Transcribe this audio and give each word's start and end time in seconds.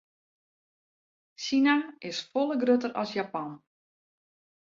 Sina 1.47 1.75
is 2.11 2.21
folle 2.31 2.57
grutter 2.63 2.91
as 3.01 3.13
Japan. 3.17 3.55